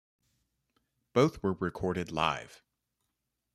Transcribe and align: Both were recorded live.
Both 1.13 1.43
were 1.43 1.53
recorded 1.53 2.11
live. 2.11 2.63